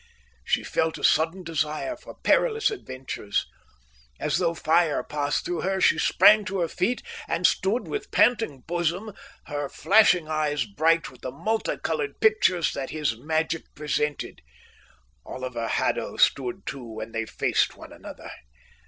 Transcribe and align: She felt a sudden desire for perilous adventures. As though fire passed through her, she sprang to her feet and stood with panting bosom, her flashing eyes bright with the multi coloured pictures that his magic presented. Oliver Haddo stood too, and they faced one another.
She 0.43 0.63
felt 0.63 0.97
a 0.97 1.03
sudden 1.03 1.43
desire 1.43 1.95
for 1.95 2.15
perilous 2.23 2.71
adventures. 2.71 3.45
As 4.19 4.39
though 4.39 4.55
fire 4.55 5.03
passed 5.03 5.45
through 5.45 5.61
her, 5.61 5.79
she 5.79 5.99
sprang 5.99 6.43
to 6.45 6.57
her 6.61 6.67
feet 6.67 7.03
and 7.27 7.45
stood 7.45 7.87
with 7.87 8.09
panting 8.09 8.61
bosom, 8.61 9.13
her 9.45 9.69
flashing 9.69 10.27
eyes 10.27 10.65
bright 10.65 11.11
with 11.11 11.21
the 11.21 11.29
multi 11.29 11.77
coloured 11.77 12.19
pictures 12.19 12.73
that 12.73 12.89
his 12.89 13.15
magic 13.15 13.61
presented. 13.75 14.41
Oliver 15.23 15.67
Haddo 15.67 16.17
stood 16.17 16.65
too, 16.65 16.99
and 16.99 17.13
they 17.13 17.27
faced 17.27 17.77
one 17.77 17.93
another. 17.93 18.31